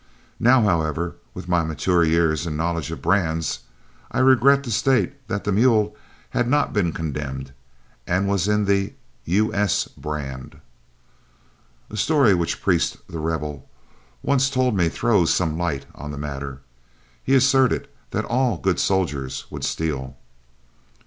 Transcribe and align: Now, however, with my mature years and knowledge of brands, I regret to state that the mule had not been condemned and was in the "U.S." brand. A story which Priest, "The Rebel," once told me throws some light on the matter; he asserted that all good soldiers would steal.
Now, 0.39 0.63
however, 0.63 1.17
with 1.35 1.47
my 1.47 1.61
mature 1.63 2.03
years 2.03 2.47
and 2.47 2.57
knowledge 2.57 2.89
of 2.89 3.03
brands, 3.03 3.59
I 4.11 4.17
regret 4.17 4.63
to 4.63 4.71
state 4.71 5.27
that 5.27 5.43
the 5.43 5.51
mule 5.51 5.95
had 6.31 6.47
not 6.49 6.73
been 6.73 6.91
condemned 6.91 7.53
and 8.07 8.27
was 8.27 8.47
in 8.47 8.65
the 8.65 8.93
"U.S." 9.25 9.85
brand. 9.87 10.59
A 11.91 11.97
story 11.97 12.33
which 12.33 12.63
Priest, 12.63 12.97
"The 13.07 13.19
Rebel," 13.19 13.69
once 14.23 14.49
told 14.49 14.75
me 14.75 14.89
throws 14.89 15.31
some 15.31 15.55
light 15.55 15.85
on 15.93 16.09
the 16.09 16.17
matter; 16.17 16.61
he 17.23 17.35
asserted 17.35 17.87
that 18.09 18.25
all 18.25 18.57
good 18.57 18.79
soldiers 18.79 19.45
would 19.51 19.63
steal. 19.63 20.17